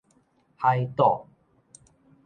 [0.57, 1.27] 海肚